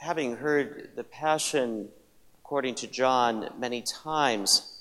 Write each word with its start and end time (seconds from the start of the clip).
having 0.00 0.36
heard 0.36 0.88
the 0.96 1.04
Passion 1.04 1.86
according 2.42 2.74
to 2.74 2.86
John 2.86 3.50
many 3.58 3.82
times, 3.82 4.80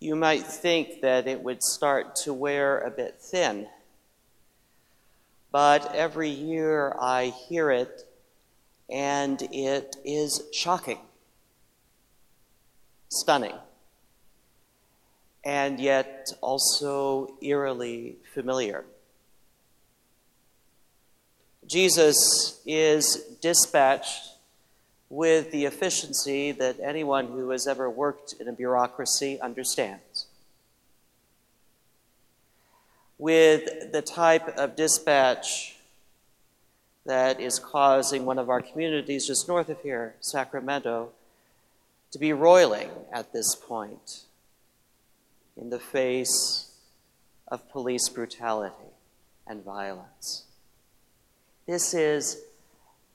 you 0.00 0.14
might 0.14 0.42
think 0.42 1.00
that 1.00 1.26
it 1.26 1.42
would 1.42 1.62
start 1.62 2.14
to 2.16 2.34
wear 2.34 2.78
a 2.78 2.90
bit 2.90 3.18
thin. 3.18 3.68
But 5.50 5.94
every 5.94 6.28
year 6.28 6.94
I 7.00 7.32
hear 7.48 7.70
it, 7.70 8.06
and 8.90 9.40
it 9.50 9.96
is 10.04 10.42
shocking, 10.52 11.00
stunning, 13.08 13.56
and 15.42 15.80
yet 15.80 16.34
also 16.42 17.34
eerily 17.40 18.16
familiar. 18.34 18.84
Jesus 21.66 22.60
is 22.66 23.16
dispatched 23.40 24.28
with 25.08 25.50
the 25.50 25.66
efficiency 25.66 26.52
that 26.52 26.80
anyone 26.80 27.26
who 27.26 27.50
has 27.50 27.66
ever 27.66 27.88
worked 27.88 28.34
in 28.40 28.48
a 28.48 28.52
bureaucracy 28.52 29.38
understands. 29.40 30.26
With 33.18 33.92
the 33.92 34.02
type 34.02 34.48
of 34.56 34.74
dispatch 34.74 35.76
that 37.04 37.40
is 37.40 37.58
causing 37.58 38.24
one 38.24 38.38
of 38.38 38.48
our 38.48 38.62
communities 38.62 39.26
just 39.26 39.46
north 39.48 39.68
of 39.68 39.80
here, 39.82 40.14
Sacramento, 40.20 41.10
to 42.10 42.18
be 42.18 42.32
roiling 42.32 42.90
at 43.12 43.32
this 43.32 43.54
point 43.54 44.24
in 45.56 45.70
the 45.70 45.78
face 45.78 46.70
of 47.48 47.68
police 47.70 48.08
brutality 48.08 48.74
and 49.46 49.62
violence. 49.62 50.44
This 51.66 51.94
is 51.94 52.42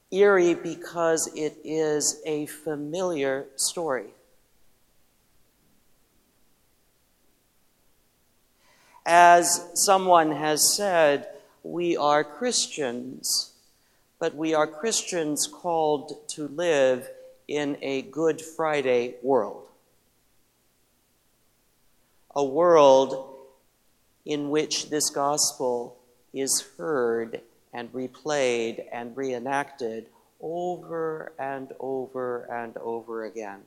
eerie 0.10 0.54
because 0.54 1.28
it 1.36 1.58
is 1.66 2.22
a 2.26 2.46
familiar 2.46 3.46
story. 3.58 4.08
As 9.05 9.70
someone 9.74 10.32
has 10.32 10.76
said, 10.76 11.27
we 11.63 11.98
are 11.98 12.24
Christians, 12.24 13.52
but 14.20 14.34
we 14.34 14.54
are 14.54 14.68
Christians 14.68 15.48
called 15.48 16.27
to 16.30 16.48
live 16.48 17.10
in 17.48 17.77
a 17.82 18.04
Good 18.04 18.41
Friday 18.41 19.16
world. 19.21 19.68
A 22.34 22.43
world 22.43 23.36
in 24.26 24.49
which 24.49 24.90
this 24.90 25.10
gospel 25.10 25.98
is 26.34 26.66
heard 26.77 27.41
and 27.73 27.91
replayed 27.93 28.85
and 28.91 29.15
reenacted 29.15 30.07
over 30.41 31.34
and 31.40 31.74
over 31.79 32.43
and 32.51 32.77
over 32.77 33.26
again. 33.26 33.62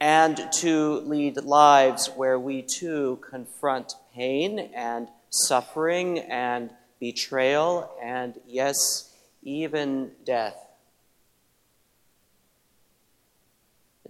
And 0.00 0.40
to 0.54 1.00
lead 1.00 1.36
lives 1.38 2.08
where 2.14 2.38
we 2.38 2.62
too 2.62 3.18
confront 3.28 3.94
pain 4.14 4.70
and 4.74 5.08
suffering 5.30 6.20
and 6.20 6.70
betrayal 7.00 7.90
and, 8.00 8.38
yes, 8.46 9.12
even 9.42 10.12
death. 10.24 10.56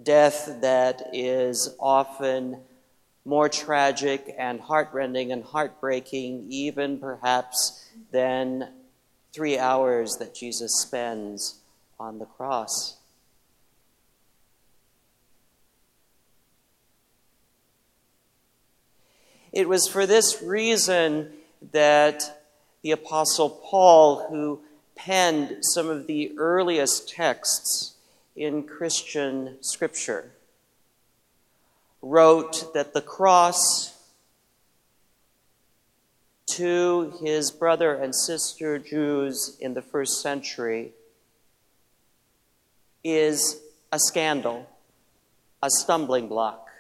Death 0.03 0.59
that 0.61 1.11
is 1.13 1.75
often 1.81 2.59
more 3.25 3.49
tragic 3.49 4.35
and 4.39 4.61
heartrending 4.61 5.33
and 5.33 5.45
heartbreaking, 5.45 6.47
even 6.49 6.99
perhaps, 6.99 7.89
than 8.11 8.69
three 9.33 9.59
hours 9.59 10.17
that 10.17 10.35
Jesus 10.35 10.81
spends 10.81 11.61
on 12.01 12.19
the 12.19 12.25
cross. 12.25 12.97
It 19.53 19.69
was 19.69 19.89
for 19.89 20.07
this 20.07 20.43
reason 20.43 21.31
that 21.73 22.45
the 22.83 22.93
Apostle 22.93 23.51
Paul, 23.51 24.29
who 24.29 24.61
penned 24.95 25.59
some 25.63 25.89
of 25.89 26.07
the 26.07 26.33
earliest 26.39 27.09
texts 27.09 27.95
in 28.37 28.63
Christian 28.63 29.57
scripture, 29.61 30.33
wrote 32.09 32.73
that 32.73 32.95
the 32.95 33.03
cross 33.03 33.95
to 36.47 37.13
his 37.23 37.51
brother 37.51 37.95
and 37.95 38.15
sister 38.15 38.79
Jews 38.79 39.59
in 39.61 39.75
the 39.75 39.83
first 39.83 40.23
century 40.23 40.93
is 43.05 43.61
a 43.93 43.99
scandal, 43.99 44.67
a 45.63 45.69
stumbling 45.69 46.29
block. 46.29 46.71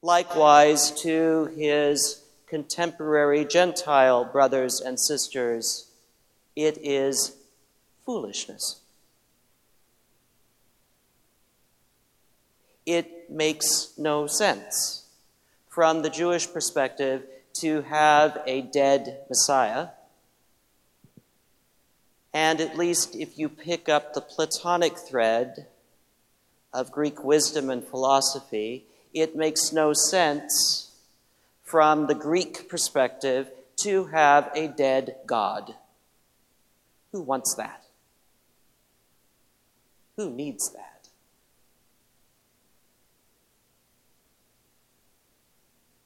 Likewise, 0.00 0.90
to 1.02 1.50
his 1.54 2.22
contemporary 2.46 3.44
Gentile 3.44 4.24
brothers 4.24 4.80
and 4.80 4.98
sisters, 4.98 5.90
it 6.54 6.78
is 6.80 7.36
foolishness. 8.06 8.80
It 12.86 13.28
makes 13.28 13.92
no 13.98 14.26
sense 14.26 15.04
from 15.68 16.02
the 16.02 16.10
Jewish 16.10 16.50
perspective 16.50 17.24
to 17.54 17.82
have 17.82 18.40
a 18.46 18.62
dead 18.62 19.20
Messiah. 19.28 19.88
And 22.32 22.60
at 22.60 22.78
least 22.78 23.16
if 23.16 23.38
you 23.38 23.48
pick 23.48 23.88
up 23.88 24.14
the 24.14 24.20
Platonic 24.20 24.96
thread 24.96 25.66
of 26.72 26.92
Greek 26.92 27.24
wisdom 27.24 27.70
and 27.70 27.82
philosophy, 27.84 28.84
it 29.12 29.34
makes 29.34 29.72
no 29.72 29.92
sense 29.92 30.92
from 31.62 32.06
the 32.06 32.14
Greek 32.14 32.68
perspective 32.68 33.50
to 33.76 34.04
have 34.06 34.50
a 34.54 34.68
dead 34.68 35.16
God. 35.26 35.74
Who 37.12 37.22
wants 37.22 37.54
that? 37.54 37.82
Who 40.16 40.30
needs 40.30 40.70
that? 40.72 40.95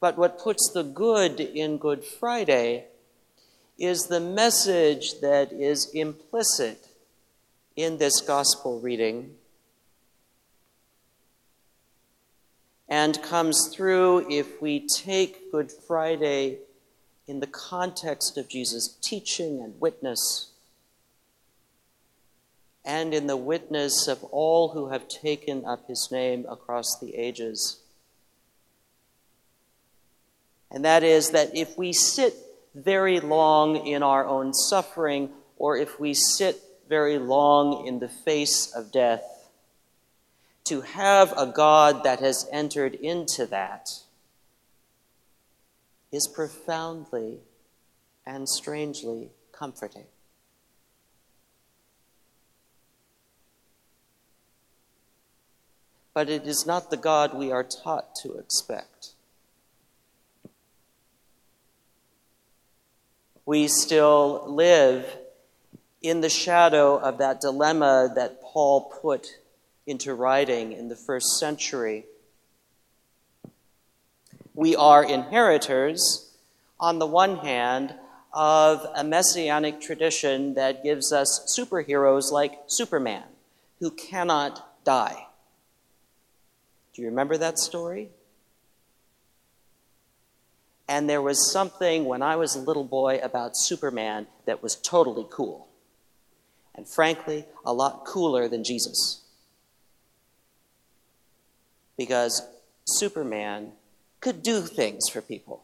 But 0.01 0.17
what 0.17 0.39
puts 0.39 0.71
the 0.73 0.83
good 0.83 1.41
in 1.41 1.77
Good 1.77 2.05
Friday 2.05 2.87
is 3.79 4.07
the 4.07 4.21
message 4.21 5.21
that 5.21 5.53
is 5.53 5.91
implicit 5.95 6.89
in 7.77 7.99
this 7.99 8.21
gospel 8.21 8.81
reading 8.81 9.37
and 12.91 13.23
comes 13.23 13.69
through 13.73 14.29
if 14.29 14.61
we 14.61 14.87
take 14.87 15.53
Good 15.53 15.71
Friday 15.71 16.59
in 17.29 17.39
the 17.39 17.47
context 17.47 18.37
of 18.37 18.49
Jesus' 18.49 18.97
teaching 19.01 19.61
and 19.63 19.81
witness, 19.81 20.51
and 22.85 23.15
in 23.15 23.29
the 23.29 23.37
witness 23.37 24.09
of 24.09 24.25
all 24.25 24.71
who 24.71 24.89
have 24.89 25.07
taken 25.07 25.65
up 25.65 25.87
his 25.87 26.09
name 26.11 26.45
across 26.49 26.99
the 26.99 27.15
ages. 27.15 27.79
And 30.71 30.85
that 30.85 31.03
is 31.03 31.31
that 31.31 31.57
if 31.57 31.77
we 31.77 31.93
sit 31.93 32.35
very 32.75 33.21
long 33.21 33.87
in 33.87 34.03
our 34.03 34.25
own 34.25 34.55
suffering, 34.55 35.31
or 35.57 35.77
if 35.77 35.99
we 35.99 36.15
sit 36.15 36.63
very 36.89 37.19
long 37.19 37.87
in 37.87 37.99
the 37.99 38.09
face 38.09 38.73
of 38.73 38.93
death, 38.93 39.25
to 40.65 40.83
have 40.83 41.33
a 41.37 41.47
God 41.47 42.05
that 42.05 42.21
has 42.21 42.49
entered 42.53 42.95
into 42.95 43.47
that 43.47 43.89
is 46.13 46.29
profoundly 46.29 47.39
and 48.25 48.49
strangely 48.49 49.31
comforting. 49.53 50.05
But 56.15 56.29
it 56.29 56.47
is 56.47 56.67
not 56.67 56.91
the 56.91 56.97
God 56.97 57.35
we 57.35 57.51
are 57.51 57.65
taught 57.65 58.15
to 58.23 58.35
expect. 58.35 59.15
We 63.47 63.69
still 63.69 64.45
live 64.47 65.07
in 66.03 66.21
the 66.21 66.29
shadow 66.29 66.99
of 66.99 67.19
that 67.19 67.41
dilemma 67.41 68.13
that 68.15 68.43
Paul 68.43 68.93
put 69.03 69.39
into 69.87 70.15
writing 70.15 70.73
in 70.73 70.89
the 70.89 70.97
first 70.97 71.39
century. 71.39 72.07
We 74.55 74.77
are 74.77 75.05
inheritors, 75.05 76.31
on 76.79 76.99
the 76.99 77.07
one 77.07 77.39
hand, 77.39 77.95
of 78.33 78.87
a 78.95 79.03
messianic 79.03 79.81
tradition 79.81 80.55
that 80.55 80.85
gives 80.85 81.13
us 81.13 81.57
superheroes 81.59 82.31
like 82.31 82.61
Superman, 82.67 83.25
who 83.81 83.91
cannot 83.91 84.85
die. 84.85 85.27
Do 86.95 87.03
you 87.03 87.09
remember 87.09 87.37
that 87.37 87.59
story? 87.59 88.11
And 90.91 91.09
there 91.09 91.23
was 91.23 91.53
something 91.53 92.05
when 92.05 92.21
I 92.21 92.35
was 92.35 92.57
a 92.57 92.59
little 92.59 92.83
boy 92.83 93.21
about 93.23 93.57
Superman 93.57 94.27
that 94.45 94.61
was 94.61 94.75
totally 94.75 95.25
cool. 95.31 95.69
And 96.75 96.87
frankly, 96.87 97.45
a 97.65 97.73
lot 97.73 98.05
cooler 98.05 98.49
than 98.49 98.65
Jesus. 98.65 99.23
Because 101.97 102.43
Superman 102.85 103.71
could 104.21 104.43
do 104.43 104.63
things 104.63 105.09
for 105.09 105.21
people, 105.21 105.63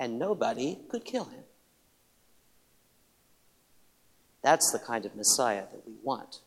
and 0.00 0.18
nobody 0.18 0.80
could 0.88 1.04
kill 1.04 1.26
him. 1.26 1.44
That's 4.42 4.72
the 4.72 4.80
kind 4.80 5.06
of 5.06 5.14
Messiah 5.14 5.62
that 5.70 5.86
we 5.86 5.94
want. 6.02 6.40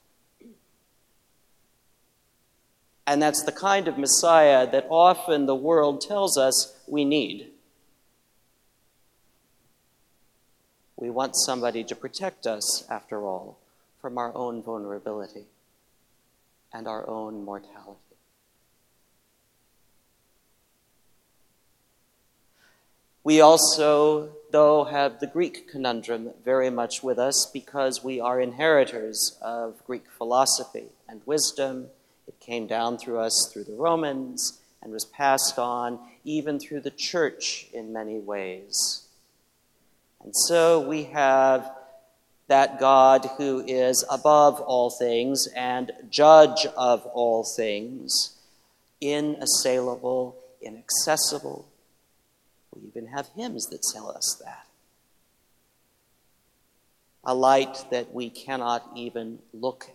And 3.09 3.23
that's 3.23 3.41
the 3.41 3.51
kind 3.51 3.87
of 3.87 3.97
Messiah 3.97 4.69
that 4.71 4.85
often 4.87 5.47
the 5.47 5.55
world 5.55 5.99
tells 5.99 6.37
us 6.37 6.79
we 6.87 7.05
need. 7.05 7.47
We 10.95 11.09
want 11.09 11.35
somebody 11.35 11.83
to 11.85 11.95
protect 11.95 12.45
us, 12.45 12.85
after 12.87 13.25
all, 13.25 13.57
from 13.99 14.19
our 14.19 14.31
own 14.37 14.61
vulnerability 14.61 15.45
and 16.71 16.87
our 16.87 17.09
own 17.09 17.43
mortality. 17.43 17.97
We 23.23 23.41
also, 23.41 24.33
though, 24.51 24.83
have 24.83 25.19
the 25.19 25.25
Greek 25.25 25.67
conundrum 25.67 26.29
very 26.45 26.69
much 26.69 27.01
with 27.01 27.17
us 27.17 27.49
because 27.51 28.03
we 28.03 28.21
are 28.21 28.39
inheritors 28.39 29.35
of 29.41 29.83
Greek 29.87 30.05
philosophy 30.15 30.89
and 31.07 31.21
wisdom 31.25 31.87
came 32.39 32.67
down 32.67 32.97
through 32.97 33.19
us 33.19 33.49
through 33.51 33.65
the 33.65 33.75
Romans 33.75 34.59
and 34.81 34.91
was 34.91 35.05
passed 35.05 35.59
on 35.59 35.99
even 36.23 36.59
through 36.59 36.81
the 36.81 36.91
church 36.91 37.67
in 37.73 37.93
many 37.93 38.19
ways. 38.19 39.03
And 40.23 40.33
so 40.35 40.87
we 40.87 41.03
have 41.05 41.71
that 42.47 42.79
God 42.79 43.29
who 43.37 43.63
is 43.65 44.03
above 44.09 44.59
all 44.59 44.89
things 44.89 45.47
and 45.55 45.91
judge 46.09 46.65
of 46.75 47.05
all 47.07 47.43
things, 47.43 48.35
inassailable, 49.01 50.35
inaccessible. 50.61 51.67
We 52.73 52.87
even 52.87 53.07
have 53.07 53.29
hymns 53.35 53.67
that 53.67 53.83
tell 53.93 54.09
us 54.09 54.41
that. 54.43 54.65
A 57.23 57.35
light 57.35 57.85
that 57.91 58.13
we 58.13 58.29
cannot 58.29 58.89
even 58.95 59.39
look 59.53 59.91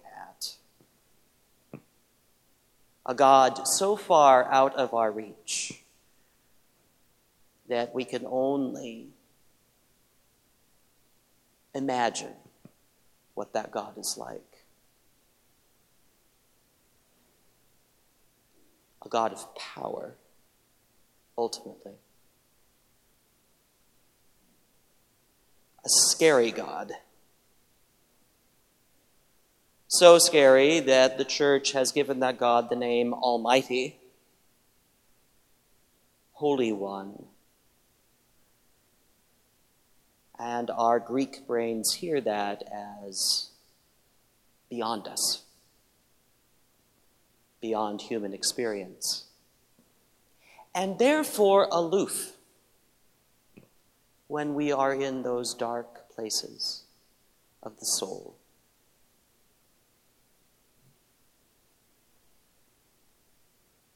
a 3.07 3.15
God 3.15 3.67
so 3.69 3.97
far 3.97 4.45
out 4.51 4.75
of 4.77 4.95
our 4.95 5.11
reach 5.11 5.85
that 7.69 7.95
we 7.95 8.05
can 8.05 8.27
only 8.27 9.09
imagine 11.75 12.35
what 13.35 13.53
that 13.53 13.71
God 13.71 13.99
is 13.99 14.17
like. 14.19 14.65
A 19.05 19.09
God 19.09 19.33
of 19.33 19.55
power, 19.55 20.15
ultimately. 21.37 21.93
A 25.85 25.89
scary 25.89 26.51
God 26.51 26.93
so 29.99 30.19
scary 30.19 30.81
that 30.81 31.19
the 31.19 31.25
church 31.25 31.73
has 31.73 31.93
given 31.93 32.21
that 32.21 32.39
God 32.39 32.69
the 32.69 32.77
name 32.77 33.15
Almighty, 33.15 33.97
Holy 36.33 36.73
One. 36.73 37.27
And 40.37 40.69
our 40.71 40.99
Greek 40.99 41.47
brains 41.47 41.95
hear 41.95 42.21
that 42.21 42.65
as 42.73 43.51
beyond 44.69 45.07
us, 45.07 45.43
beyond 47.61 48.03
human 48.03 48.35
experience, 48.35 49.27
and 50.75 50.99
therefore 50.99 51.69
aloof 51.71 52.33
when 54.27 54.55
we 54.55 54.73
are 54.73 54.93
in 54.93 55.23
those 55.23 55.55
dark 55.55 56.11
places 56.11 56.83
of 57.63 57.79
the 57.79 57.87
soul. 57.87 58.35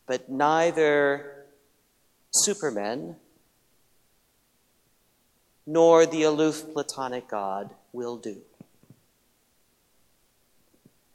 But 0.09 0.31
neither 0.31 1.45
Superman 2.31 3.17
nor 5.67 6.07
the 6.07 6.23
aloof 6.23 6.73
Platonic 6.73 7.29
God 7.29 7.75
will 7.93 8.17
do. 8.17 8.39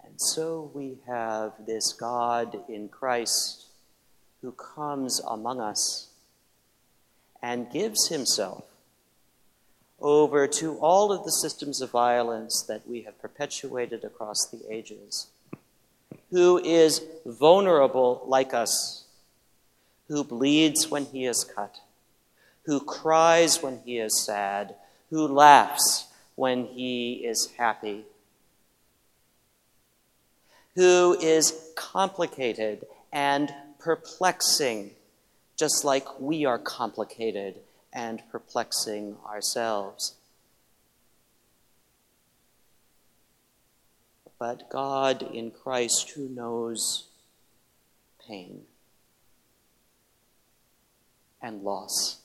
And 0.06 0.13
so 0.18 0.69
we 0.75 1.00
have 1.07 1.54
this 1.66 1.92
God 1.92 2.60
in 2.69 2.88
Christ 2.88 3.66
who 4.44 4.51
comes 4.51 5.19
among 5.28 5.60
us 5.60 6.10
and 7.42 7.72
gives 7.72 8.10
himself 8.10 8.63
over 10.00 10.48
to 10.48 10.78
all 10.78 11.12
of 11.12 11.24
the 11.24 11.31
systems 11.31 11.81
of 11.81 11.90
violence 11.90 12.63
that 12.68 12.88
we 12.88 13.01
have 13.01 13.19
perpetuated 13.19 14.04
across 14.04 14.45
the 14.51 14.62
ages 14.72 15.30
who 16.33 16.57
is 16.57 17.00
vulnerable 17.27 18.24
like 18.25 18.56
us, 18.56 19.06
who 20.07 20.24
bleeds 20.24 20.89
when 20.89 21.06
he 21.06 21.25
is 21.25 21.44
cut, 21.44 21.80
who 22.65 22.80
cries 22.80 23.62
when 23.62 23.80
he 23.85 24.00
is 24.00 24.25
sad, 24.25 24.74
who 25.12 25.27
laughs 25.27 26.07
when 26.33 26.65
he 26.65 27.24
is 27.24 27.51
happy, 27.59 28.03
who 30.74 31.15
is 31.21 31.71
complicated 31.75 32.83
and 33.12 33.53
perplexing, 33.77 34.89
just 35.56 35.85
like 35.85 36.19
we 36.19 36.45
are 36.45 36.57
complicated 36.57 37.59
and 37.94 38.24
perplexing 38.31 39.15
ourselves. 39.24 40.15
But 44.39 44.69
God 44.69 45.21
in 45.33 45.51
Christ 45.51 46.12
who 46.12 46.27
knows 46.27 47.07
pain 48.27 48.63
and 51.41 51.62
loss 51.62 52.19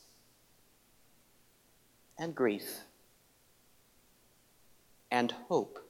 and 2.19 2.35
grief 2.35 2.81
and 5.11 5.33
hope 5.49 5.85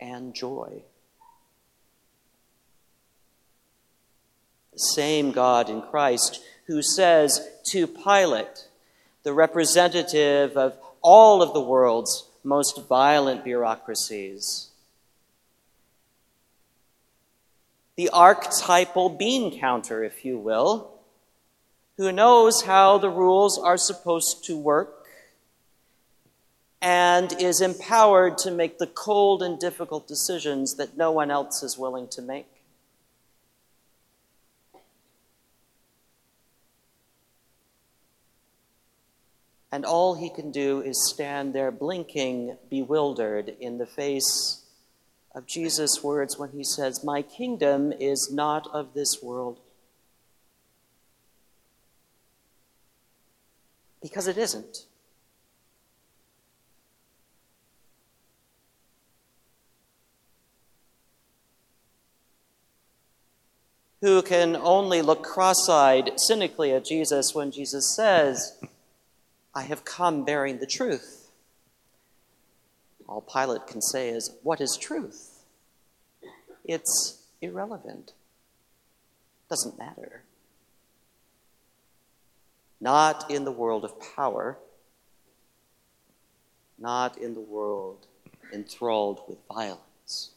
and 0.00 0.34
joy. 0.34 0.82
The 4.72 4.78
same 4.78 5.32
God 5.32 5.70
in 5.70 5.82
Christ 5.82 6.42
who 6.66 6.82
says 6.82 7.48
to 7.68 7.86
Pilate, 7.86 8.68
the 9.22 9.32
representative 9.32 10.56
of 10.56 10.76
all 11.00 11.42
of 11.42 11.54
the 11.54 11.60
world's 11.60 12.25
most 12.46 12.86
violent 12.88 13.44
bureaucracies. 13.44 14.70
The 17.96 18.08
archetypal 18.10 19.10
bean 19.10 19.58
counter, 19.58 20.04
if 20.04 20.24
you 20.24 20.38
will, 20.38 20.92
who 21.96 22.12
knows 22.12 22.62
how 22.62 22.98
the 22.98 23.10
rules 23.10 23.58
are 23.58 23.76
supposed 23.76 24.44
to 24.44 24.56
work 24.56 25.06
and 26.80 27.32
is 27.40 27.60
empowered 27.60 28.38
to 28.38 28.50
make 28.50 28.78
the 28.78 28.86
cold 28.86 29.42
and 29.42 29.58
difficult 29.58 30.06
decisions 30.06 30.76
that 30.76 30.96
no 30.96 31.10
one 31.10 31.30
else 31.30 31.62
is 31.62 31.76
willing 31.76 32.06
to 32.08 32.22
make. 32.22 32.55
And 39.76 39.84
all 39.84 40.14
he 40.14 40.30
can 40.30 40.50
do 40.50 40.80
is 40.80 41.10
stand 41.12 41.52
there 41.54 41.70
blinking, 41.70 42.56
bewildered, 42.70 43.54
in 43.60 43.76
the 43.76 43.84
face 43.84 44.64
of 45.34 45.46
Jesus' 45.46 46.02
words 46.02 46.38
when 46.38 46.48
he 46.52 46.64
says, 46.64 47.04
My 47.04 47.20
kingdom 47.20 47.92
is 47.92 48.32
not 48.32 48.66
of 48.72 48.94
this 48.94 49.22
world. 49.22 49.60
Because 54.00 54.26
it 54.26 54.38
isn't. 54.38 54.86
Who 64.00 64.22
can 64.22 64.56
only 64.56 65.02
look 65.02 65.22
cross 65.22 65.68
eyed, 65.68 66.12
cynically 66.18 66.72
at 66.72 66.86
Jesus 66.86 67.34
when 67.34 67.50
Jesus 67.50 67.94
says, 67.94 68.56
I 69.56 69.62
have 69.62 69.86
come 69.86 70.22
bearing 70.22 70.58
the 70.58 70.66
truth. 70.66 71.30
All 73.08 73.22
Pilate 73.22 73.66
can 73.66 73.80
say 73.80 74.10
is, 74.10 74.36
What 74.42 74.60
is 74.60 74.76
truth? 74.76 75.44
It's 76.66 77.22
irrelevant. 77.40 78.12
Doesn't 79.48 79.78
matter. 79.78 80.24
not 82.78 83.30
in 83.30 83.46
the 83.46 83.52
world 83.52 83.82
of 83.82 83.98
power, 84.14 84.58
not 86.78 87.16
in 87.16 87.32
the 87.32 87.40
world 87.40 88.06
enthralled 88.52 89.22
with 89.26 89.38
violence. 89.48 90.32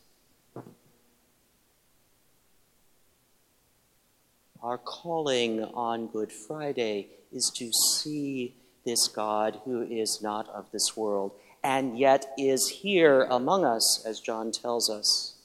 Our 4.64 4.78
calling 4.78 5.62
on 5.62 6.08
Good 6.08 6.32
Friday 6.32 7.10
is 7.34 7.52
to 7.58 7.72
see 7.74 8.56
this 8.86 9.08
God 9.08 9.62
who 9.66 9.82
is 9.82 10.22
not 10.22 10.48
of 10.50 10.72
this 10.72 10.96
world 10.96 11.32
and 11.64 11.98
yet 11.98 12.34
is 12.38 12.70
here 12.70 13.24
among 13.24 13.66
us, 13.66 14.04
as 14.06 14.20
John 14.20 14.52
tells 14.52 14.90
us, 14.90 15.36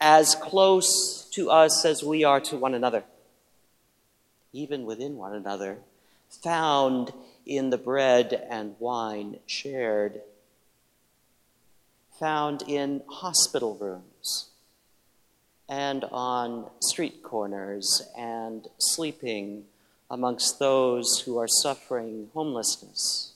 as 0.00 0.34
close 0.34 1.28
to 1.32 1.50
us 1.50 1.84
as 1.84 2.02
we 2.02 2.24
are 2.24 2.40
to 2.40 2.56
one 2.56 2.74
another, 2.74 3.04
even 4.52 4.84
within 4.84 5.16
one 5.16 5.34
another, 5.34 5.78
found 6.42 7.12
in 7.46 7.70
the 7.70 7.78
bread 7.78 8.46
and 8.48 8.76
wine 8.78 9.38
shared, 9.46 10.20
found 12.18 12.62
in 12.62 13.02
hospital 13.08 13.76
rooms 13.76 14.50
and 15.68 16.04
on 16.04 16.70
street 16.80 17.22
corners 17.22 18.02
and 18.16 18.68
sleeping 18.78 19.64
amongst 20.14 20.60
those 20.60 21.22
who 21.26 21.36
are 21.36 21.48
suffering 21.48 22.30
homelessness. 22.34 23.32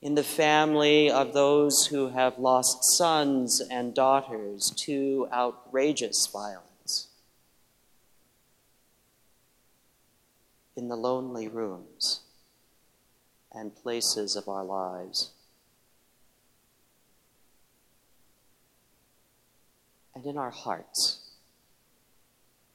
In 0.00 0.14
the 0.14 0.24
family 0.24 1.10
of 1.10 1.34
those 1.34 1.88
who 1.88 2.08
have 2.08 2.38
lost 2.38 2.82
sons 2.96 3.60
and 3.70 3.94
daughters 3.94 4.72
to 4.86 5.28
outrageous 5.30 6.26
violence. 6.32 7.08
In 10.74 10.88
the 10.88 10.96
lonely 10.96 11.48
rooms 11.48 12.20
and 13.52 13.76
places 13.76 14.36
of 14.36 14.48
our 14.48 14.64
lives. 14.64 15.32
And 20.14 20.24
in 20.24 20.38
our 20.38 20.48
hearts, 20.48 21.18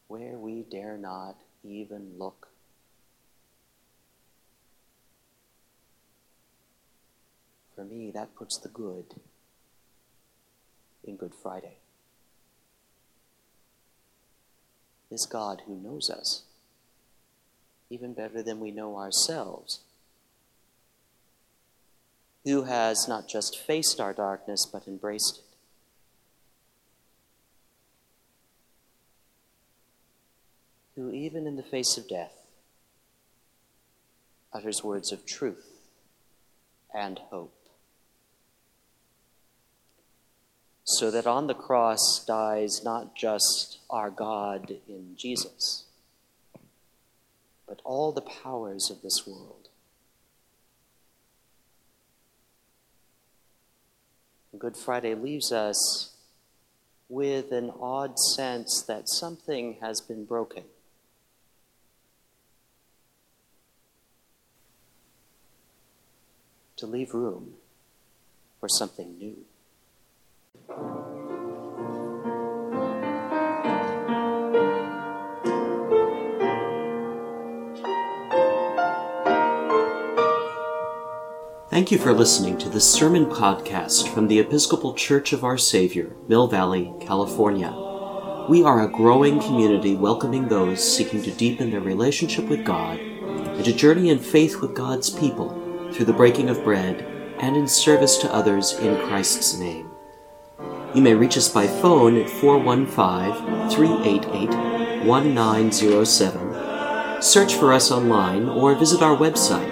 where 0.08 0.38
we 0.38 0.62
dare 0.62 0.96
not 0.96 1.38
even 1.64 2.14
look. 2.18 2.48
For 7.76 7.84
me, 7.86 8.12
that 8.12 8.36
puts 8.36 8.58
the 8.58 8.70
good 8.70 9.16
in 11.04 11.16
Good 11.16 11.34
Friday. 11.34 11.78
This 15.10 15.26
God 15.26 15.64
who 15.66 15.76
knows 15.76 16.10
us 16.10 16.44
even 17.90 18.14
better 18.14 18.42
than 18.42 18.62
we 18.62 18.72
know 18.72 18.98
ourselves, 18.98 19.82
who 22.46 22.64
has 22.64 23.06
not 23.08 23.28
just 23.28 23.60
faced 23.60 24.00
our 24.00 24.14
darkness 24.14 24.66
but 24.66 24.88
embraced 24.88 25.40
it. 25.40 25.51
Who, 31.02 31.12
even 31.12 31.48
in 31.48 31.56
the 31.56 31.64
face 31.64 31.98
of 31.98 32.08
death, 32.08 32.34
utters 34.54 34.84
words 34.84 35.12
of 35.12 35.26
truth 35.26 35.66
and 36.94 37.20
hope. 37.30 37.54
So 40.84 41.10
that 41.10 41.26
on 41.26 41.48
the 41.48 41.56
cross 41.56 42.24
dies 42.28 42.84
not 42.84 43.16
just 43.16 43.80
our 43.90 44.10
God 44.10 44.76
in 44.88 45.16
Jesus, 45.16 45.86
but 47.68 47.80
all 47.84 48.12
the 48.12 48.22
powers 48.22 48.92
of 48.92 49.02
this 49.02 49.26
world. 49.26 49.70
Good 54.58 54.78
Friday 54.78 55.16
leaves 55.16 55.52
us 55.52 56.14
with 57.10 57.52
an 57.52 57.72
odd 57.80 58.20
sense 58.20 58.84
that 58.84 59.10
something 59.10 59.78
has 59.82 60.02
been 60.02 60.26
broken. 60.26 60.64
To 66.82 66.88
leave 66.88 67.14
room 67.14 67.54
for 68.60 68.68
something 68.68 69.16
new. 69.20 69.38
Thank 81.70 81.92
you 81.92 82.00
for 82.00 82.14
listening 82.14 82.58
to 82.58 82.70
this 82.70 82.92
sermon 82.92 83.28
podcast 83.28 84.12
from 84.12 84.28
the 84.28 84.40
Episcopal 84.40 84.96
Church 84.96 85.34
of 85.34 85.44
Our 85.44 85.60
Savior, 85.60 86.16
Mill 86.28 86.48
Valley, 86.48 86.92
California. 87.00 87.72
We 88.50 88.64
are 88.64 88.82
a 88.82 88.92
growing 88.92 89.40
community 89.40 89.96
welcoming 89.96 90.48
those 90.48 90.84
seeking 90.84 91.22
to 91.22 91.32
deepen 91.32 91.70
their 91.70 91.80
relationship 91.80 92.46
with 92.46 92.66
God 92.66 93.00
and 93.00 93.64
to 93.64 93.72
journey 93.72 94.10
in 94.10 94.18
faith 94.18 94.62
with 94.62 94.76
God's 94.76 95.12
people 95.12 95.61
through 95.94 96.06
the 96.06 96.14
breaking 96.14 96.50
of 96.50 96.64
bread 96.64 97.06
and 97.40 97.56
in 97.56 97.68
service 97.68 98.18
to 98.18 98.34
others 98.34 98.74
in 98.74 98.98
Christ's 99.08 99.56
name. 99.58 99.92
You 100.94 101.02
may 101.02 101.14
reach 101.14 101.38
us 101.38 101.48
by 101.50 101.68
phone 101.68 102.18
at 102.18 102.30
415 102.30 103.70
388 103.70 105.06
1907. 105.06 107.22
Search 107.22 107.54
for 107.56 107.74
us 107.74 107.92
online 107.92 108.50
or 108.50 108.76
visit 108.76 109.02
our 109.02 109.16
website 109.16 109.72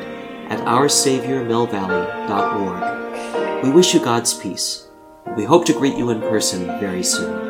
at 0.50 0.66
oursaviormillvalley.org. 0.66 3.64
We 3.64 3.72
wish 3.72 3.94
you 3.94 4.00
God's 4.00 4.34
peace. 4.34 4.88
We 5.36 5.44
hope 5.44 5.66
to 5.66 5.74
greet 5.74 5.98
you 5.98 6.10
in 6.10 6.22
person 6.22 6.66
very 6.80 7.04
soon. 7.04 7.49